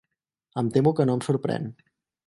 [0.61, 1.73] Em temo que no em sorprèn.